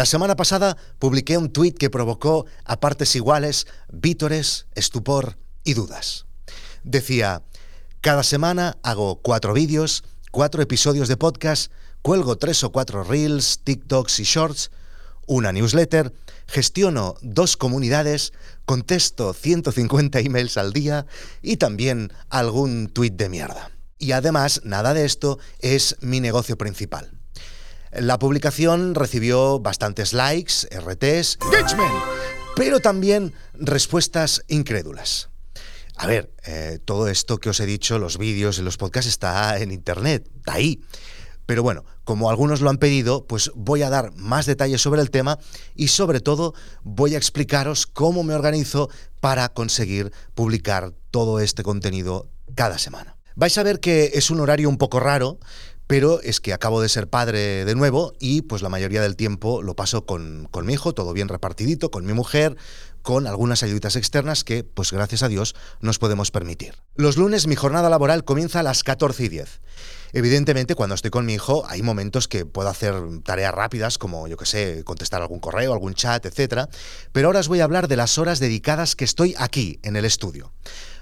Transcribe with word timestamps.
La 0.00 0.06
semana 0.06 0.34
pasada 0.34 0.78
publiqué 0.98 1.36
un 1.36 1.52
tuit 1.52 1.76
que 1.76 1.90
provocó 1.90 2.46
a 2.64 2.80
partes 2.80 3.14
iguales 3.16 3.66
vítores, 3.92 4.66
estupor 4.74 5.36
y 5.62 5.74
dudas. 5.74 6.24
Decía, 6.84 7.42
cada 8.00 8.22
semana 8.22 8.78
hago 8.82 9.20
cuatro 9.20 9.52
vídeos, 9.52 10.02
cuatro 10.30 10.62
episodios 10.62 11.06
de 11.08 11.18
podcast, 11.18 11.70
cuelgo 12.00 12.38
tres 12.38 12.64
o 12.64 12.72
cuatro 12.72 13.04
reels, 13.04 13.60
TikToks 13.62 14.20
y 14.20 14.24
shorts, 14.24 14.70
una 15.26 15.52
newsletter, 15.52 16.14
gestiono 16.46 17.16
dos 17.20 17.58
comunidades, 17.58 18.32
contesto 18.64 19.34
150 19.34 20.18
emails 20.20 20.56
al 20.56 20.72
día 20.72 21.04
y 21.42 21.58
también 21.58 22.10
algún 22.30 22.88
tuit 22.88 23.16
de 23.16 23.28
mierda. 23.28 23.70
Y 23.98 24.12
además, 24.12 24.62
nada 24.64 24.94
de 24.94 25.04
esto 25.04 25.38
es 25.58 25.96
mi 26.00 26.20
negocio 26.20 26.56
principal. 26.56 27.19
La 27.92 28.20
publicación 28.20 28.94
recibió 28.94 29.58
bastantes 29.58 30.12
likes, 30.12 30.68
RTs, 30.70 31.38
engagement, 31.42 31.92
pero 32.54 32.78
también 32.78 33.34
respuestas 33.54 34.44
incrédulas. 34.46 35.30
A 35.96 36.06
ver, 36.06 36.32
eh, 36.46 36.78
todo 36.84 37.08
esto 37.08 37.38
que 37.38 37.50
os 37.50 37.58
he 37.58 37.66
dicho, 37.66 37.98
los 37.98 38.16
vídeos 38.16 38.58
y 38.58 38.62
los 38.62 38.76
podcasts 38.76 39.08
está 39.08 39.58
en 39.58 39.72
internet, 39.72 40.30
ahí. 40.46 40.80
Pero 41.46 41.64
bueno, 41.64 41.84
como 42.04 42.30
algunos 42.30 42.60
lo 42.60 42.70
han 42.70 42.78
pedido, 42.78 43.26
pues 43.26 43.50
voy 43.56 43.82
a 43.82 43.90
dar 43.90 44.14
más 44.14 44.46
detalles 44.46 44.80
sobre 44.80 45.00
el 45.00 45.10
tema 45.10 45.40
y 45.74 45.88
sobre 45.88 46.20
todo 46.20 46.54
voy 46.84 47.16
a 47.16 47.18
explicaros 47.18 47.88
cómo 47.88 48.22
me 48.22 48.34
organizo 48.34 48.88
para 49.18 49.48
conseguir 49.48 50.12
publicar 50.34 50.92
todo 51.10 51.40
este 51.40 51.64
contenido 51.64 52.30
cada 52.54 52.78
semana. 52.78 53.16
Vais 53.34 53.56
a 53.58 53.62
ver 53.62 53.80
que 53.80 54.12
es 54.14 54.30
un 54.30 54.40
horario 54.40 54.68
un 54.68 54.76
poco 54.76 55.00
raro, 55.00 55.38
pero 55.90 56.20
es 56.22 56.38
que 56.38 56.52
acabo 56.52 56.80
de 56.80 56.88
ser 56.88 57.08
padre 57.08 57.64
de 57.64 57.74
nuevo 57.74 58.12
y 58.20 58.42
pues 58.42 58.62
la 58.62 58.68
mayoría 58.68 59.02
del 59.02 59.16
tiempo 59.16 59.60
lo 59.60 59.74
paso 59.74 60.06
con, 60.06 60.48
mi 60.62 60.72
hijo, 60.72 60.94
todo 60.94 61.12
bien 61.12 61.26
repartidito, 61.26 61.90
con 61.90 62.06
mi 62.06 62.12
mujer, 62.12 62.56
con 63.02 63.26
algunas 63.26 63.64
ayuditas 63.64 63.96
externas 63.96 64.44
que, 64.44 64.62
pues 64.62 64.92
gracias 64.92 65.24
a 65.24 65.28
Dios, 65.28 65.56
nos 65.80 65.98
podemos 65.98 66.30
permitir. 66.30 66.76
Los 66.94 67.16
lunes 67.16 67.48
mi 67.48 67.56
jornada 67.56 67.90
laboral 67.90 68.22
comienza 68.22 68.60
a 68.60 68.62
las 68.62 68.84
14 68.84 69.24
y 69.24 69.28
10. 69.30 69.60
Evidentemente, 70.12 70.76
cuando 70.76 70.94
estoy 70.94 71.10
con 71.10 71.26
mi 71.26 71.34
hijo, 71.34 71.64
hay 71.66 71.82
momentos 71.82 72.28
que 72.28 72.46
puedo 72.46 72.68
hacer 72.68 72.94
tareas 73.24 73.52
rápidas, 73.52 73.98
como, 73.98 74.28
yo 74.28 74.36
que 74.36 74.46
sé, 74.46 74.84
contestar 74.84 75.22
algún 75.22 75.40
correo, 75.40 75.72
algún 75.72 75.94
chat, 75.94 76.24
etc. 76.24 76.68
Pero 77.10 77.26
ahora 77.26 77.40
os 77.40 77.48
voy 77.48 77.62
a 77.62 77.64
hablar 77.64 77.88
de 77.88 77.96
las 77.96 78.16
horas 78.16 78.38
dedicadas 78.38 78.94
que 78.94 79.04
estoy 79.04 79.34
aquí, 79.38 79.80
en 79.82 79.96
el 79.96 80.04
estudio. 80.04 80.52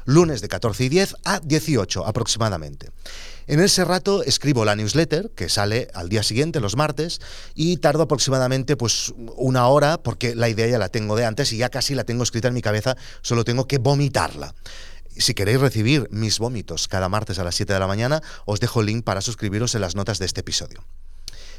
Lunes 0.08 0.40
de 0.40 0.48
14 0.48 0.84
y 0.84 0.88
10 0.88 1.16
a 1.24 1.38
18 1.40 2.06
aproximadamente. 2.06 2.88
En 3.46 3.60
ese 3.60 3.84
rato 3.84 4.22
escribo 4.22 4.64
la 4.64 4.74
newsletter, 4.74 5.32
que 5.36 5.50
sale 5.50 5.88
al 5.92 6.08
día 6.08 6.22
siguiente, 6.22 6.60
los 6.60 6.76
martes, 6.76 7.20
y 7.54 7.76
tardo 7.76 8.04
aproximadamente 8.04 8.74
pues 8.74 9.12
una 9.36 9.66
hora, 9.66 9.98
porque 10.02 10.34
la 10.34 10.48
idea 10.48 10.66
ya 10.66 10.78
la 10.78 10.88
tengo 10.88 11.14
de 11.14 11.26
antes 11.26 11.52
y 11.52 11.58
ya 11.58 11.68
casi 11.68 11.94
la 11.94 12.04
tengo 12.04 12.22
escrita 12.22 12.48
en 12.48 12.54
mi 12.54 12.62
cabeza, 12.62 12.96
solo 13.20 13.44
tengo 13.44 13.68
que 13.68 13.76
vomitarla. 13.76 14.54
Si 15.14 15.34
queréis 15.34 15.60
recibir 15.60 16.08
mis 16.10 16.38
vómitos 16.38 16.88
cada 16.88 17.10
martes 17.10 17.38
a 17.38 17.44
las 17.44 17.56
7 17.56 17.74
de 17.74 17.78
la 17.78 17.86
mañana, 17.86 18.22
os 18.46 18.60
dejo 18.60 18.80
el 18.80 18.86
link 18.86 19.04
para 19.04 19.20
suscribiros 19.20 19.74
en 19.74 19.82
las 19.82 19.94
notas 19.94 20.18
de 20.18 20.24
este 20.24 20.40
episodio. 20.40 20.82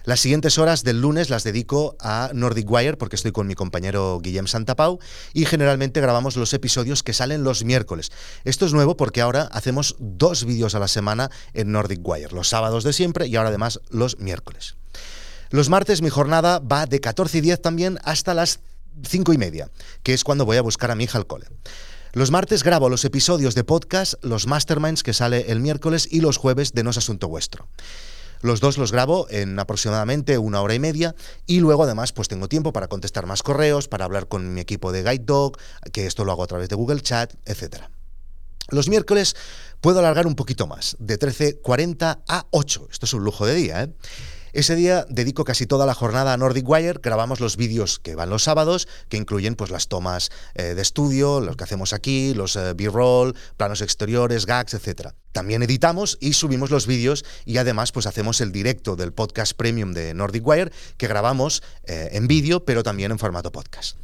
Las 0.09 0.21
siguientes 0.21 0.57
horas 0.57 0.83
del 0.83 1.02
lunes 1.02 1.29
las 1.29 1.43
dedico 1.43 1.95
a 1.99 2.31
Nordic 2.33 2.67
Wire 2.67 2.97
porque 2.97 3.15
estoy 3.15 3.31
con 3.31 3.45
mi 3.45 3.53
compañero 3.53 4.19
Guillem 4.19 4.47
Santapau 4.47 4.97
y 5.33 5.45
generalmente 5.45 6.01
grabamos 6.01 6.35
los 6.35 6.51
episodios 6.55 7.03
que 7.03 7.13
salen 7.13 7.43
los 7.43 7.63
miércoles. 7.63 8.11
Esto 8.43 8.66
es 8.66 8.73
nuevo 8.73 8.97
porque 8.97 9.21
ahora 9.21 9.43
hacemos 9.51 9.97
dos 9.99 10.45
vídeos 10.45 10.73
a 10.73 10.79
la 10.79 10.88
semana 10.88 11.29
en 11.53 11.71
Nordic 11.71 11.99
Wire, 12.03 12.31
los 12.31 12.49
sábados 12.49 12.83
de 12.83 12.91
siempre 12.91 13.27
y 13.27 13.35
ahora 13.35 13.49
además 13.49 13.81
los 13.91 14.17
miércoles. 14.17 14.77
Los 15.51 15.69
martes 15.69 16.01
mi 16.01 16.09
jornada 16.09 16.57
va 16.57 16.88
de 16.88 16.99
14 17.01 17.38
y 17.38 17.41
10 17.41 17.61
también 17.61 17.99
hasta 18.03 18.33
las 18.33 18.61
5 19.07 19.31
y 19.33 19.38
media, 19.38 19.69
que 20.01 20.16
es 20.16 20.23
cuando 20.23 20.44
voy 20.44 20.57
a 20.57 20.63
buscar 20.63 20.89
a 20.89 20.95
mi 20.95 21.03
hija 21.03 21.19
al 21.19 21.27
cole. 21.27 21.45
Los 22.13 22.31
martes 22.31 22.63
grabo 22.63 22.89
los 22.89 23.05
episodios 23.05 23.53
de 23.53 23.63
podcast, 23.63 24.16
los 24.23 24.47
masterminds 24.47 25.03
que 25.03 25.13
sale 25.13 25.51
el 25.51 25.59
miércoles 25.59 26.07
y 26.09 26.22
los 26.22 26.38
jueves 26.38 26.73
de 26.73 26.81
No 26.81 26.89
es 26.89 26.97
Asunto 26.97 27.28
Vuestro. 27.28 27.67
Los 28.41 28.59
dos 28.61 28.77
los 28.77 28.91
grabo 28.91 29.27
en 29.29 29.59
aproximadamente 29.59 30.38
una 30.38 30.61
hora 30.61 30.73
y 30.73 30.79
media 30.79 31.16
y 31.45 31.59
luego 31.59 31.83
además 31.83 32.13
pues 32.13 32.27
tengo 32.27 32.47
tiempo 32.47 32.72
para 32.72 32.88
contestar 32.88 33.25
más 33.25 33.44
correos, 33.44 33.88
para 33.88 34.05
hablar 34.05 34.27
con 34.27 34.53
mi 34.53 34.61
equipo 34.61 34.91
de 34.91 35.03
Guide 35.03 35.25
Dog, 35.25 35.57
que 35.91 36.05
esto 36.05 36.23
lo 36.25 36.31
hago 36.31 36.44
a 36.44 36.47
través 36.47 36.69
de 36.69 36.75
Google 36.75 37.01
Chat, 37.01 37.33
etc. 37.45 37.83
Los 38.69 38.88
miércoles 38.88 39.35
puedo 39.81 39.99
alargar 39.99 40.28
un 40.28 40.35
poquito 40.35 40.67
más, 40.67 40.95
de 40.99 41.19
13.40 41.19 42.22
a 42.28 42.45
8. 42.51 42.88
Esto 42.91 43.05
es 43.05 43.13
un 43.13 43.23
lujo 43.23 43.45
de 43.45 43.55
día, 43.55 43.83
¿eh? 43.83 43.94
Ese 44.51 44.75
día 44.75 45.05
dedico 45.09 45.43
casi 45.43 45.67
toda 45.67 45.85
la 45.85 45.93
jornada 45.93 46.33
a 46.33 46.37
Nordic 46.37 46.67
Wire, 46.67 46.99
grabamos 47.01 47.39
los 47.39 47.55
vídeos 47.55 47.99
que 47.99 48.15
van 48.15 48.29
los 48.29 48.43
sábados, 48.43 48.87
que 49.07 49.17
incluyen 49.17 49.55
pues 49.55 49.69
las 49.69 49.87
tomas 49.87 50.31
eh, 50.55 50.73
de 50.73 50.81
estudio, 50.81 51.39
los 51.39 51.55
que 51.55 51.63
hacemos 51.63 51.93
aquí, 51.93 52.33
los 52.33 52.55
eh, 52.55 52.73
B-roll, 52.73 53.35
planos 53.57 53.81
exteriores, 53.81 54.45
gags, 54.45 54.73
etc. 54.73 55.09
También 55.31 55.61
editamos 55.61 56.17
y 56.19 56.33
subimos 56.33 56.71
los 56.71 56.87
vídeos 56.87 57.25
y 57.45 57.57
además 57.57 57.91
pues 57.91 58.07
hacemos 58.07 58.41
el 58.41 58.51
directo 58.51 58.95
del 58.95 59.13
podcast 59.13 59.53
premium 59.53 59.93
de 59.93 60.13
Nordic 60.15 60.45
Wire 60.45 60.71
que 60.97 61.07
grabamos 61.07 61.61
eh, 61.83 62.09
en 62.13 62.27
vídeo 62.27 62.66
pero 62.66 62.81
también 62.81 63.11
en 63.11 63.19
formato 63.19 63.51
podcast. 63.51 63.97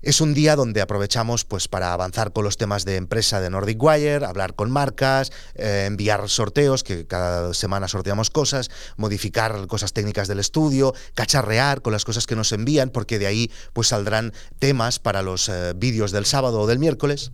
Es 0.00 0.20
un 0.20 0.32
día 0.32 0.54
donde 0.54 0.80
aprovechamos 0.80 1.44
pues, 1.44 1.66
para 1.66 1.92
avanzar 1.92 2.32
con 2.32 2.44
los 2.44 2.56
temas 2.56 2.84
de 2.84 2.94
empresa 2.94 3.40
de 3.40 3.50
Nordic 3.50 3.82
Wire, 3.82 4.24
hablar 4.24 4.54
con 4.54 4.70
marcas, 4.70 5.32
eh, 5.56 5.84
enviar 5.88 6.28
sorteos, 6.28 6.84
que 6.84 7.04
cada 7.04 7.52
semana 7.52 7.88
sorteamos 7.88 8.30
cosas, 8.30 8.70
modificar 8.96 9.66
cosas 9.66 9.92
técnicas 9.92 10.28
del 10.28 10.38
estudio, 10.38 10.94
cacharrear 11.14 11.82
con 11.82 11.92
las 11.92 12.04
cosas 12.04 12.28
que 12.28 12.36
nos 12.36 12.52
envían, 12.52 12.90
porque 12.90 13.18
de 13.18 13.26
ahí 13.26 13.50
pues, 13.72 13.88
saldrán 13.88 14.32
temas 14.60 15.00
para 15.00 15.22
los 15.22 15.48
eh, 15.48 15.72
vídeos 15.74 16.12
del 16.12 16.26
sábado 16.26 16.60
o 16.60 16.66
del 16.68 16.78
miércoles. 16.78 17.32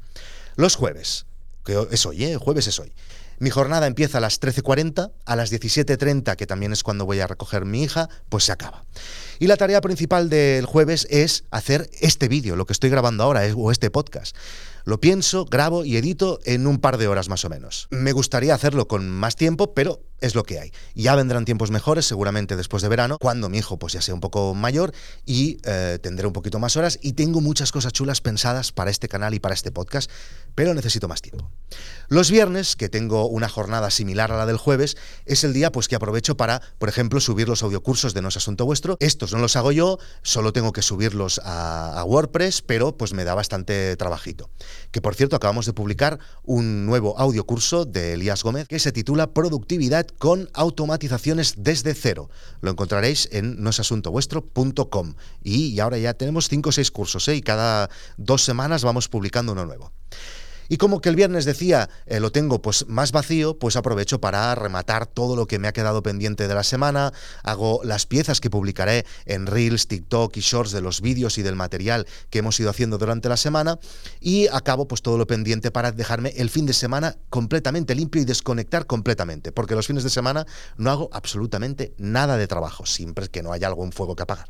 Los 0.56 0.76
jueves, 0.76 1.26
que 1.66 1.86
es 1.90 2.06
hoy, 2.06 2.24
¿eh? 2.24 2.36
jueves 2.36 2.66
es 2.66 2.78
hoy. 2.78 2.94
Mi 3.40 3.50
jornada 3.50 3.86
empieza 3.86 4.18
a 4.18 4.20
las 4.22 4.40
13.40, 4.40 5.12
a 5.24 5.36
las 5.36 5.52
17.30, 5.52 6.36
que 6.36 6.46
también 6.46 6.72
es 6.72 6.82
cuando 6.82 7.04
voy 7.04 7.20
a 7.20 7.26
recoger 7.26 7.66
mi 7.66 7.82
hija, 7.82 8.08
pues 8.30 8.44
se 8.44 8.52
acaba. 8.52 8.84
Y 9.38 9.46
la 9.46 9.56
tarea 9.56 9.80
principal 9.80 10.28
del 10.28 10.66
jueves 10.66 11.06
es 11.10 11.44
hacer 11.50 11.90
este 12.00 12.28
vídeo, 12.28 12.56
lo 12.56 12.66
que 12.66 12.72
estoy 12.72 12.90
grabando 12.90 13.24
ahora, 13.24 13.42
o 13.56 13.70
este 13.70 13.90
podcast. 13.90 14.36
Lo 14.86 15.00
pienso, 15.00 15.46
grabo 15.46 15.86
y 15.86 15.96
edito 15.96 16.40
en 16.44 16.66
un 16.66 16.78
par 16.78 16.98
de 16.98 17.08
horas 17.08 17.30
más 17.30 17.44
o 17.46 17.48
menos. 17.48 17.88
Me 17.88 18.12
gustaría 18.12 18.54
hacerlo 18.54 18.86
con 18.86 19.08
más 19.08 19.34
tiempo, 19.34 19.72
pero 19.72 20.02
es 20.20 20.34
lo 20.34 20.42
que 20.42 20.58
hay. 20.58 20.72
Ya 20.94 21.14
vendrán 21.14 21.46
tiempos 21.46 21.70
mejores, 21.70 22.06
seguramente 22.06 22.54
después 22.54 22.82
de 22.82 22.90
verano, 22.90 23.16
cuando 23.18 23.48
mi 23.48 23.58
hijo 23.58 23.78
pues 23.78 23.94
ya 23.94 24.02
sea 24.02 24.14
un 24.14 24.20
poco 24.20 24.54
mayor 24.54 24.92
y 25.24 25.58
eh, 25.64 25.98
tendré 26.02 26.26
un 26.26 26.34
poquito 26.34 26.58
más 26.58 26.76
horas 26.76 26.98
y 27.00 27.14
tengo 27.14 27.40
muchas 27.40 27.72
cosas 27.72 27.92
chulas 27.92 28.20
pensadas 28.20 28.72
para 28.72 28.90
este 28.90 29.08
canal 29.08 29.32
y 29.34 29.40
para 29.40 29.54
este 29.54 29.70
podcast, 29.70 30.10
pero 30.54 30.74
necesito 30.74 31.08
más 31.08 31.22
tiempo. 31.22 31.50
Los 32.08 32.30
viernes, 32.30 32.76
que 32.76 32.90
tengo 32.90 33.26
una 33.26 33.48
jornada 33.48 33.90
similar 33.90 34.32
a 34.32 34.36
la 34.36 34.46
del 34.46 34.58
jueves, 34.58 34.96
es 35.24 35.44
el 35.44 35.54
día 35.54 35.72
pues 35.72 35.88
que 35.88 35.96
aprovecho 35.96 36.36
para, 36.36 36.60
por 36.78 36.90
ejemplo, 36.90 37.20
subir 37.20 37.48
los 37.48 37.62
audiocursos 37.62 38.12
de 38.12 38.20
No 38.22 38.28
es 38.28 38.36
Asunto 38.36 38.66
Vuestro. 38.66 38.96
Estos 39.00 39.32
no 39.32 39.38
los 39.38 39.56
hago 39.56 39.72
yo, 39.72 39.98
solo 40.22 40.52
tengo 40.52 40.72
que 40.72 40.82
subirlos 40.82 41.40
a, 41.42 41.98
a 41.98 42.04
WordPress, 42.04 42.62
pero 42.62 42.96
pues 42.96 43.14
me 43.14 43.24
da 43.24 43.34
bastante 43.34 43.96
trabajito 43.96 44.50
que 44.90 45.00
por 45.00 45.14
cierto 45.14 45.36
acabamos 45.36 45.66
de 45.66 45.72
publicar 45.72 46.18
un 46.42 46.86
nuevo 46.86 47.18
audiocurso 47.18 47.84
de 47.84 48.14
Elías 48.14 48.42
Gómez 48.42 48.68
que 48.68 48.78
se 48.78 48.92
titula 48.92 49.32
Productividad 49.32 50.06
con 50.18 50.48
automatizaciones 50.54 51.54
desde 51.58 51.94
cero. 51.94 52.30
Lo 52.60 52.70
encontraréis 52.70 53.28
en 53.32 53.62
noesasuntovuestro.com 53.62 55.14
y, 55.42 55.78
ahora 55.80 55.98
ya 55.98 56.14
tenemos 56.14 56.48
cinco 56.48 56.70
o 56.70 56.72
seis 56.72 56.90
cursos 56.90 57.28
¿eh? 57.28 57.36
y 57.36 57.42
cada 57.42 57.90
dos 58.16 58.42
semanas 58.44 58.84
vamos 58.84 59.08
publicando 59.08 59.52
uno 59.52 59.66
nuevo. 59.66 59.92
Y 60.68 60.76
como 60.76 61.00
que 61.00 61.08
el 61.08 61.16
viernes 61.16 61.44
decía, 61.44 61.88
eh, 62.06 62.20
lo 62.20 62.32
tengo 62.32 62.60
pues 62.62 62.86
más 62.88 63.12
vacío, 63.12 63.58
pues 63.58 63.76
aprovecho 63.76 64.20
para 64.20 64.54
rematar 64.54 65.06
todo 65.06 65.36
lo 65.36 65.46
que 65.46 65.58
me 65.58 65.68
ha 65.68 65.72
quedado 65.72 66.02
pendiente 66.02 66.48
de 66.48 66.54
la 66.54 66.62
semana, 66.62 67.12
hago 67.42 67.80
las 67.84 68.06
piezas 68.06 68.40
que 68.40 68.50
publicaré 68.50 69.04
en 69.26 69.46
Reels, 69.46 69.88
TikTok 69.88 70.36
y 70.36 70.40
Shorts 70.40 70.72
de 70.72 70.80
los 70.80 71.00
vídeos 71.00 71.38
y 71.38 71.42
del 71.42 71.56
material 71.56 72.06
que 72.30 72.38
hemos 72.38 72.58
ido 72.60 72.70
haciendo 72.70 72.98
durante 72.98 73.28
la 73.28 73.36
semana 73.36 73.78
y 74.20 74.48
acabo 74.48 74.88
pues 74.88 75.02
todo 75.02 75.18
lo 75.18 75.26
pendiente 75.26 75.70
para 75.70 75.92
dejarme 75.92 76.30
el 76.36 76.50
fin 76.50 76.66
de 76.66 76.72
semana 76.72 77.16
completamente 77.30 77.94
limpio 77.94 78.22
y 78.22 78.24
desconectar 78.24 78.86
completamente, 78.86 79.52
porque 79.52 79.74
los 79.74 79.86
fines 79.86 80.04
de 80.04 80.10
semana 80.10 80.46
no 80.76 80.90
hago 80.90 81.10
absolutamente 81.12 81.94
nada 81.98 82.36
de 82.36 82.46
trabajo, 82.46 82.86
siempre 82.86 83.28
que 83.28 83.42
no 83.42 83.52
haya 83.52 83.66
algún 83.66 83.92
fuego 83.92 84.16
que 84.16 84.22
apagar. 84.22 84.48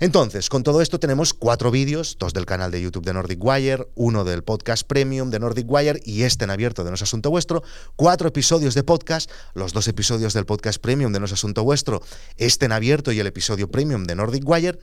Entonces, 0.00 0.48
con 0.48 0.64
todo 0.64 0.80
esto 0.80 0.98
tenemos 0.98 1.34
cuatro 1.34 1.70
vídeos, 1.70 2.16
dos 2.18 2.32
del 2.32 2.46
canal 2.46 2.70
de 2.70 2.82
YouTube 2.82 3.04
de 3.04 3.12
Nordic 3.12 3.42
Wire, 3.42 3.88
uno 3.94 4.24
del 4.24 4.42
podcast 4.42 4.86
premium 4.86 5.30
de 5.30 5.38
Nordic 5.38 5.70
Wire 5.70 6.00
y 6.04 6.22
este 6.22 6.44
en 6.44 6.50
abierto 6.50 6.82
de 6.82 6.90
No 6.90 6.96
es 6.96 7.02
Asunto 7.02 7.30
Vuestro, 7.30 7.62
cuatro 7.94 8.28
episodios 8.28 8.74
de 8.74 8.82
podcast, 8.82 9.30
los 9.54 9.72
dos 9.72 9.86
episodios 9.86 10.32
del 10.34 10.46
podcast 10.46 10.80
premium 10.80 11.12
de 11.12 11.20
No 11.20 11.26
es 11.26 11.32
Asunto 11.32 11.62
Vuestro, 11.62 12.02
este 12.36 12.66
en 12.66 12.72
abierto 12.72 13.12
y 13.12 13.20
el 13.20 13.26
episodio 13.28 13.70
premium 13.70 14.04
de 14.04 14.16
Nordic 14.16 14.42
Wire, 14.48 14.78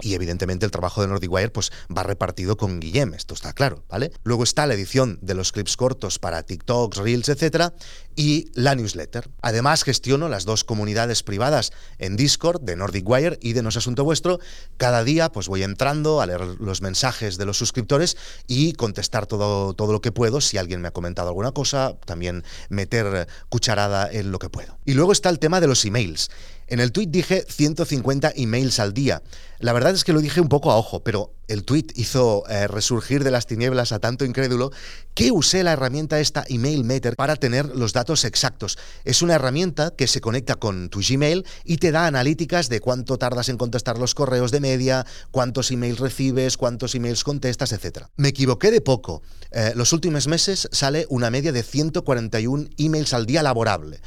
y 0.00 0.14
evidentemente 0.14 0.64
el 0.64 0.70
trabajo 0.70 1.00
de 1.00 1.08
NordicWire 1.08 1.50
pues, 1.50 1.70
va 1.94 2.02
repartido 2.02 2.56
con 2.56 2.80
Guillem, 2.80 3.14
esto 3.14 3.34
está 3.34 3.52
claro, 3.52 3.84
¿vale? 3.88 4.12
Luego 4.22 4.44
está 4.44 4.66
la 4.66 4.74
edición 4.74 5.18
de 5.22 5.34
los 5.34 5.52
clips 5.52 5.76
cortos 5.76 6.18
para 6.18 6.42
TikToks, 6.42 6.98
Reels, 6.98 7.28
etcétera, 7.28 7.74
y 8.16 8.50
la 8.54 8.74
newsletter. 8.74 9.30
Además, 9.42 9.84
gestiono 9.84 10.28
las 10.28 10.44
dos 10.44 10.64
comunidades 10.64 11.22
privadas 11.22 11.72
en 11.98 12.16
Discord 12.16 12.60
de 12.62 12.76
NordicWire 12.76 13.38
y 13.40 13.52
de 13.52 13.62
No 13.62 13.68
es 13.68 13.76
Asunto 13.76 14.04
Vuestro. 14.04 14.40
Cada 14.76 15.04
día 15.04 15.30
pues 15.30 15.48
voy 15.48 15.62
entrando 15.62 16.20
a 16.20 16.26
leer 16.26 16.40
los 16.58 16.82
mensajes 16.82 17.38
de 17.38 17.46
los 17.46 17.58
suscriptores 17.58 18.16
y 18.46 18.72
contestar 18.72 19.26
todo, 19.26 19.74
todo 19.74 19.92
lo 19.92 20.00
que 20.00 20.12
puedo. 20.12 20.40
Si 20.40 20.58
alguien 20.58 20.80
me 20.80 20.88
ha 20.88 20.92
comentado 20.92 21.28
alguna 21.28 21.52
cosa, 21.52 21.96
también 22.04 22.44
meter 22.68 23.28
cucharada 23.48 24.10
en 24.10 24.32
lo 24.32 24.38
que 24.38 24.50
puedo. 24.50 24.78
Y 24.84 24.94
luego 24.94 25.12
está 25.12 25.28
el 25.28 25.38
tema 25.38 25.60
de 25.60 25.68
los 25.68 25.84
emails. 25.84 26.30
En 26.68 26.80
el 26.80 26.92
tweet 26.92 27.06
dije 27.06 27.44
150 27.48 28.32
emails 28.36 28.78
al 28.78 28.92
día. 28.92 29.22
La 29.58 29.72
verdad 29.72 29.94
es 29.94 30.04
que 30.04 30.12
lo 30.12 30.20
dije 30.20 30.40
un 30.40 30.48
poco 30.48 30.70
a 30.70 30.76
ojo, 30.76 31.00
pero 31.00 31.32
el 31.48 31.64
tweet 31.64 31.86
hizo 31.96 32.44
eh, 32.48 32.68
resurgir 32.68 33.24
de 33.24 33.30
las 33.30 33.46
tinieblas 33.46 33.92
a 33.92 33.98
tanto 33.98 34.24
incrédulo 34.24 34.70
que 35.14 35.32
usé 35.32 35.64
la 35.64 35.72
herramienta 35.72 36.20
esta 36.20 36.44
Email 36.48 36.84
Meter 36.84 37.16
para 37.16 37.36
tener 37.36 37.74
los 37.74 37.92
datos 37.92 38.24
exactos. 38.24 38.78
Es 39.04 39.22
una 39.22 39.34
herramienta 39.34 39.90
que 39.96 40.06
se 40.06 40.20
conecta 40.20 40.54
con 40.54 40.90
tu 40.90 41.00
Gmail 41.00 41.44
y 41.64 41.78
te 41.78 41.90
da 41.90 42.06
analíticas 42.06 42.68
de 42.68 42.80
cuánto 42.80 43.18
tardas 43.18 43.48
en 43.48 43.56
contestar 43.56 43.98
los 43.98 44.14
correos 44.14 44.52
de 44.52 44.60
media, 44.60 45.06
cuántos 45.30 45.70
emails 45.70 45.98
recibes, 45.98 46.56
cuántos 46.56 46.94
emails 46.94 47.24
contestas, 47.24 47.72
etc. 47.72 48.04
Me 48.16 48.28
equivoqué 48.28 48.70
de 48.70 48.80
poco. 48.80 49.22
Eh, 49.50 49.72
los 49.74 49.92
últimos 49.92 50.28
meses 50.28 50.68
sale 50.70 51.06
una 51.08 51.30
media 51.30 51.50
de 51.50 51.62
141 51.62 52.68
emails 52.76 53.14
al 53.14 53.26
día 53.26 53.42
laborable. 53.42 54.00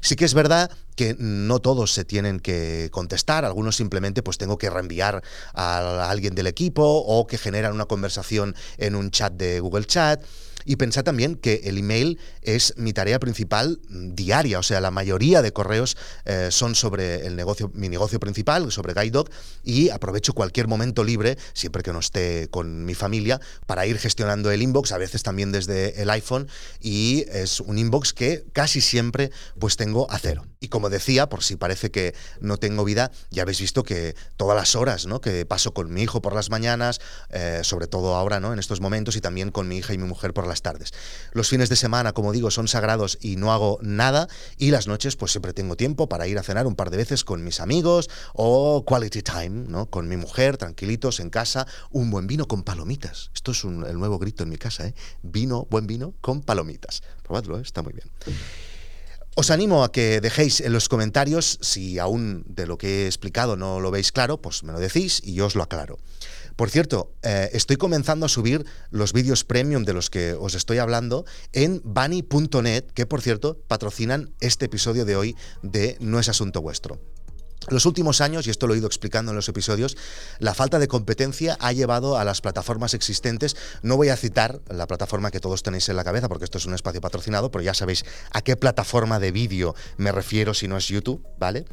Sí 0.00 0.16
que 0.16 0.24
es 0.24 0.34
verdad 0.34 0.70
que 0.96 1.16
no 1.18 1.60
todos 1.60 1.92
se 1.92 2.04
tienen 2.04 2.40
que 2.40 2.88
contestar, 2.90 3.44
algunos 3.44 3.76
simplemente 3.76 4.22
pues 4.22 4.36
tengo 4.36 4.58
que 4.58 4.68
reenviar 4.68 5.22
a 5.54 6.10
alguien 6.10 6.34
del 6.34 6.48
equipo 6.48 6.87
o 6.88 7.26
que 7.26 7.38
generan 7.38 7.72
una 7.72 7.86
conversación 7.86 8.54
en 8.76 8.94
un 8.94 9.10
chat 9.10 9.32
de 9.32 9.60
Google 9.60 9.84
Chat. 9.84 10.22
Y 10.68 10.76
pensad 10.76 11.02
también 11.02 11.36
que 11.36 11.62
el 11.64 11.78
email 11.78 12.18
es 12.42 12.74
mi 12.76 12.92
tarea 12.92 13.18
principal 13.18 13.80
diaria, 13.88 14.58
o 14.58 14.62
sea, 14.62 14.82
la 14.82 14.90
mayoría 14.90 15.40
de 15.40 15.50
correos 15.50 15.96
eh, 16.26 16.48
son 16.50 16.74
sobre 16.74 17.26
el 17.26 17.36
negocio, 17.36 17.70
mi 17.72 17.88
negocio 17.88 18.20
principal, 18.20 18.70
sobre 18.70 18.92
GuideDog, 18.92 19.30
y 19.64 19.88
aprovecho 19.88 20.34
cualquier 20.34 20.68
momento 20.68 21.04
libre, 21.04 21.38
siempre 21.54 21.82
que 21.82 21.90
no 21.92 22.00
esté 22.00 22.48
con 22.50 22.84
mi 22.84 22.94
familia, 22.94 23.40
para 23.66 23.86
ir 23.86 23.96
gestionando 23.96 24.50
el 24.50 24.60
inbox, 24.60 24.92
a 24.92 24.98
veces 24.98 25.22
también 25.22 25.52
desde 25.52 26.02
el 26.02 26.10
iPhone, 26.10 26.48
y 26.80 27.24
es 27.30 27.60
un 27.60 27.78
inbox 27.78 28.12
que 28.12 28.44
casi 28.52 28.82
siempre 28.82 29.30
pues 29.58 29.76
tengo 29.76 30.10
a 30.10 30.18
cero. 30.18 30.44
Y 30.60 30.68
como 30.68 30.90
decía, 30.90 31.28
por 31.28 31.44
si 31.44 31.56
parece 31.56 31.90
que 31.90 32.14
no 32.40 32.58
tengo 32.58 32.84
vida, 32.84 33.10
ya 33.30 33.42
habéis 33.42 33.60
visto 33.60 33.84
que 33.84 34.16
todas 34.36 34.56
las 34.56 34.74
horas 34.74 35.06
¿no? 35.06 35.20
que 35.20 35.46
paso 35.46 35.72
con 35.72 35.92
mi 35.92 36.02
hijo 36.02 36.20
por 36.20 36.34
las 36.34 36.50
mañanas, 36.50 36.77
eh, 37.30 37.60
sobre 37.62 37.86
todo 37.86 38.14
ahora, 38.14 38.40
¿no? 38.40 38.52
en 38.52 38.58
estos 38.58 38.80
momentos, 38.80 39.16
y 39.16 39.20
también 39.20 39.50
con 39.50 39.68
mi 39.68 39.78
hija 39.78 39.92
y 39.94 39.98
mi 39.98 40.04
mujer 40.04 40.32
por 40.32 40.46
las 40.46 40.62
tardes. 40.62 40.92
Los 41.32 41.48
fines 41.48 41.68
de 41.68 41.76
semana, 41.76 42.12
como 42.12 42.32
digo, 42.32 42.50
son 42.50 42.68
sagrados 42.68 43.18
y 43.20 43.36
no 43.36 43.52
hago 43.52 43.78
nada 43.82 44.28
y 44.56 44.70
las 44.70 44.86
noches 44.86 45.16
pues 45.16 45.32
siempre 45.32 45.52
tengo 45.52 45.76
tiempo 45.76 46.08
para 46.08 46.26
ir 46.26 46.38
a 46.38 46.42
cenar 46.42 46.66
un 46.66 46.74
par 46.74 46.90
de 46.90 46.96
veces 46.96 47.24
con 47.24 47.44
mis 47.44 47.60
amigos 47.60 48.08
o 48.34 48.84
quality 48.86 49.22
time, 49.22 49.66
¿no? 49.68 49.86
Con 49.86 50.08
mi 50.08 50.16
mujer, 50.16 50.56
tranquilitos 50.56 51.20
en 51.20 51.30
casa, 51.30 51.66
un 51.90 52.10
buen 52.10 52.26
vino 52.26 52.46
con 52.46 52.62
palomitas. 52.62 53.30
Esto 53.34 53.52
es 53.52 53.64
el 53.64 53.98
nuevo 53.98 54.18
grito 54.18 54.42
en 54.42 54.50
mi 54.50 54.56
casa, 54.56 54.86
¿eh? 54.86 54.94
Vino, 55.22 55.66
buen 55.70 55.86
vino 55.86 56.14
con 56.20 56.42
palomitas. 56.42 57.02
Probadlo, 57.22 57.58
¿eh? 57.58 57.62
está 57.62 57.82
muy 57.82 57.92
bien. 57.92 58.10
Os 59.34 59.52
animo 59.52 59.84
a 59.84 59.92
que 59.92 60.20
dejéis 60.20 60.60
en 60.60 60.72
los 60.72 60.88
comentarios, 60.88 61.58
si 61.62 62.00
aún 62.00 62.42
de 62.48 62.66
lo 62.66 62.76
que 62.76 63.04
he 63.04 63.06
explicado 63.06 63.56
no 63.56 63.78
lo 63.78 63.92
veis 63.92 64.10
claro, 64.10 64.42
pues 64.42 64.64
me 64.64 64.72
lo 64.72 64.80
decís 64.80 65.20
y 65.22 65.34
yo 65.34 65.46
os 65.46 65.54
lo 65.54 65.62
aclaro. 65.62 65.98
Por 66.58 66.70
cierto, 66.70 67.14
eh, 67.22 67.50
estoy 67.52 67.76
comenzando 67.76 68.26
a 68.26 68.28
subir 68.28 68.66
los 68.90 69.12
vídeos 69.12 69.44
premium 69.44 69.84
de 69.84 69.92
los 69.92 70.10
que 70.10 70.32
os 70.32 70.56
estoy 70.56 70.78
hablando 70.78 71.24
en 71.52 71.80
bunny.net, 71.84 72.82
que 72.94 73.06
por 73.06 73.22
cierto 73.22 73.62
patrocinan 73.68 74.34
este 74.40 74.64
episodio 74.64 75.04
de 75.04 75.14
hoy 75.14 75.36
de 75.62 75.96
No 76.00 76.18
es 76.18 76.28
Asunto 76.28 76.60
Vuestro. 76.60 76.98
Los 77.70 77.86
últimos 77.86 78.20
años, 78.20 78.46
y 78.46 78.50
esto 78.50 78.66
lo 78.66 78.74
he 78.74 78.78
ido 78.78 78.86
explicando 78.86 79.32
en 79.32 79.36
los 79.36 79.48
episodios, 79.48 79.96
la 80.38 80.54
falta 80.54 80.78
de 80.78 80.88
competencia 80.88 81.56
ha 81.60 81.72
llevado 81.72 82.16
a 82.16 82.24
las 82.24 82.40
plataformas 82.40 82.94
existentes, 82.94 83.56
no 83.82 83.96
voy 83.96 84.08
a 84.08 84.16
citar 84.16 84.60
la 84.68 84.86
plataforma 84.86 85.30
que 85.30 85.40
todos 85.40 85.62
tenéis 85.62 85.88
en 85.88 85.96
la 85.96 86.04
cabeza 86.04 86.28
porque 86.28 86.44
esto 86.44 86.58
es 86.58 86.66
un 86.66 86.74
espacio 86.74 87.00
patrocinado, 87.00 87.50
pero 87.50 87.62
ya 87.62 87.74
sabéis 87.74 88.04
a 88.30 88.42
qué 88.42 88.56
plataforma 88.56 89.18
de 89.18 89.32
vídeo 89.32 89.74
me 89.96 90.12
refiero 90.12 90.54
si 90.54 90.68
no 90.68 90.76
es 90.76 90.88
YouTube, 90.88 91.24
¿vale? 91.38 91.64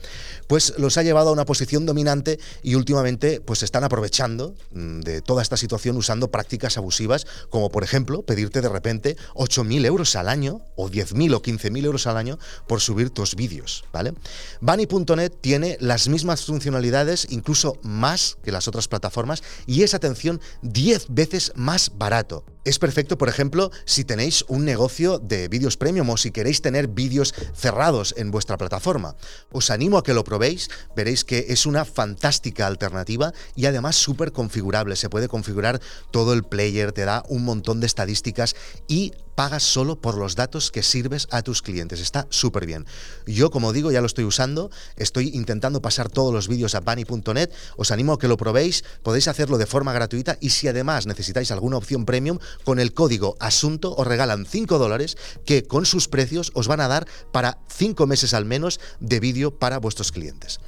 Pues 0.47 0.73
los 0.77 0.97
ha 0.97 1.03
llevado 1.03 1.29
a 1.29 1.33
una 1.33 1.45
posición 1.45 1.85
dominante 1.85 2.39
y 2.63 2.75
últimamente 2.75 3.41
pues 3.41 3.63
están 3.63 3.83
aprovechando 3.83 4.55
mm, 4.71 5.01
de 5.01 5.21
toda 5.21 5.41
esta 5.41 5.57
situación 5.57 5.97
usando 5.97 6.29
prácticas 6.29 6.77
abusivas, 6.77 7.25
como 7.49 7.69
por 7.69 7.83
ejemplo 7.83 8.23
pedirte 8.23 8.61
de 8.61 8.69
repente 8.69 9.17
8.000 9.35 9.85
euros 9.85 10.15
al 10.15 10.29
año 10.29 10.61
o 10.75 10.89
10.000 10.89 11.35
o 11.35 11.41
15.000 11.41 11.85
euros 11.85 12.07
al 12.07 12.17
año 12.17 12.39
por 12.67 12.81
subir 12.81 13.09
tus 13.09 13.35
vídeos, 13.35 13.85
¿vale? 13.91 14.13
Bunny.net 14.61 15.31
tiene 15.41 15.77
las 15.85 16.07
mismas 16.07 16.45
funcionalidades, 16.45 17.27
incluso 17.29 17.77
más 17.81 18.37
que 18.43 18.51
las 18.51 18.67
otras 18.67 18.87
plataformas, 18.87 19.43
y 19.65 19.83
es, 19.83 19.93
atención, 19.93 20.41
10 20.61 21.07
veces 21.09 21.53
más 21.55 21.91
barato. 21.97 22.43
Es 22.65 22.79
perfecto, 22.79 23.15
por 23.19 23.29
ejemplo, 23.29 23.71
si 23.85 24.05
tenéis 24.05 24.43
un 24.47 24.65
negocio 24.65 25.19
de 25.19 25.47
vídeos 25.47 25.77
premium 25.77 26.09
o 26.09 26.17
si 26.17 26.31
queréis 26.31 26.63
tener 26.63 26.87
vídeos 26.87 27.35
cerrados 27.53 28.15
en 28.17 28.31
vuestra 28.31 28.57
plataforma. 28.57 29.15
Os 29.51 29.69
animo 29.69 29.99
a 29.99 30.03
que 30.03 30.15
lo 30.15 30.23
probéis, 30.23 30.71
veréis 30.95 31.23
que 31.23 31.45
es 31.49 31.67
una 31.67 31.85
fantástica 31.85 32.65
alternativa 32.65 33.33
y 33.55 33.67
además 33.67 33.97
súper 33.97 34.31
configurable. 34.31 34.95
Se 34.95 35.11
puede 35.11 35.27
configurar 35.27 35.79
todo 36.09 36.33
el 36.33 36.43
player, 36.43 36.91
te 36.91 37.05
da 37.05 37.23
un 37.29 37.45
montón 37.45 37.81
de 37.81 37.85
estadísticas 37.85 38.55
y 38.87 39.13
pagas 39.35 39.63
solo 39.63 39.97
por 39.97 40.17
los 40.17 40.35
datos 40.35 40.71
que 40.71 40.81
sirves 40.81 41.27
a 41.29 41.41
tus 41.41 41.61
clientes. 41.61 41.99
Está 41.99 42.25
súper 42.29 42.65
bien. 42.65 42.85
Yo, 43.27 43.51
como 43.51 43.73
digo, 43.73 43.91
ya 43.91 44.01
lo 44.01 44.07
estoy 44.07 44.23
usando, 44.23 44.71
estoy 44.95 45.29
intentando 45.33 45.81
pasar 45.81 46.09
todos 46.09 46.33
los 46.33 46.47
vídeos 46.47 46.73
a 46.73 46.79
bunny.net, 46.79 47.51
os 47.75 47.91
animo 47.91 48.13
a 48.13 48.19
que 48.19 48.27
lo 48.27 48.37
probéis, 48.37 48.83
podéis 49.03 49.27
hacerlo 49.27 49.57
de 49.57 49.65
forma 49.65 49.93
gratuita 49.93 50.37
y 50.39 50.49
si 50.49 50.67
además 50.67 51.05
necesitáis 51.05 51.51
alguna 51.51 51.77
opción 51.77 52.05
premium, 52.05 52.39
con 52.63 52.79
el 52.79 52.93
código 52.93 53.35
asunto 53.39 53.95
os 53.95 54.07
regalan 54.07 54.45
5 54.45 54.77
dólares 54.77 55.17
que 55.45 55.63
con 55.63 55.85
sus 55.85 56.07
precios 56.07 56.51
os 56.53 56.67
van 56.67 56.81
a 56.81 56.87
dar 56.87 57.07
para 57.31 57.59
5 57.69 58.07
meses 58.07 58.33
al 58.33 58.45
menos 58.45 58.79
de 58.99 59.19
vídeo 59.19 59.59
para 59.59 59.79
vuestros 59.79 60.11
clientes. 60.11 60.59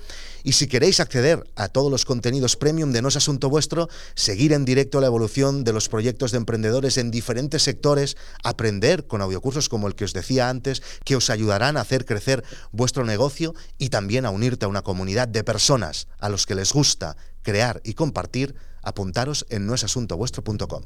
Y 0.48 0.54
si 0.54 0.68
queréis 0.68 1.01
acceder 1.01 1.44
a 1.56 1.68
todos 1.68 1.92
los 1.92 2.06
contenidos 2.06 2.56
premium 2.56 2.94
de 2.94 3.01
No 3.01 3.10
es 3.10 3.18
Asunto 3.18 3.50
Vuestro, 3.50 3.89
seguir 4.16 4.54
en 4.54 4.63
directo 4.63 5.01
la 5.01 5.07
evolución 5.07 5.66
de 5.66 5.74
los 5.74 5.89
proyectos 5.89 6.31
de 6.31 6.38
emprendedores 6.38 6.98
en 6.98 7.12
diferentes 7.12 7.63
sectores, 7.63 8.16
aprender 8.44 9.07
con 9.07 9.22
audiocursos 9.22 9.68
como 9.68 9.88
el 9.88 9.95
que 9.95 10.06
os 10.06 10.13
decía 10.13 10.50
antes, 10.50 10.81
que 11.04 11.18
os 11.18 11.30
ayudarán 11.30 11.75
a 11.75 11.81
hacer 11.81 12.06
crecer 12.06 12.45
vuestro 12.72 13.04
negocio 13.04 13.56
y 13.78 13.89
también 13.89 14.25
a 14.25 14.30
unirte 14.30 14.66
a 14.66 14.69
una 14.69 14.84
comunidad 14.84 15.28
de 15.28 15.44
personas 15.44 16.07
a 16.18 16.30
los 16.30 16.45
que 16.45 16.56
les 16.56 16.72
gusta 16.72 17.18
crear 17.42 17.81
y 17.84 17.94
compartir, 17.94 18.56
apuntaros 18.81 19.46
en 19.50 19.65
noesasuntovuestro.com. 19.65 20.84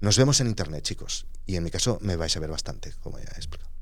Nos 0.00 0.18
vemos 0.18 0.40
en 0.40 0.48
internet, 0.48 0.84
chicos. 0.84 1.26
Y 1.46 1.56
en 1.56 1.64
mi 1.64 1.70
caso 1.70 1.98
me 2.02 2.16
vais 2.16 2.36
a 2.36 2.40
ver 2.40 2.50
bastante, 2.50 2.92
como 3.02 3.18
ya 3.18 3.30
he 3.34 3.38
explicado. 3.38 3.75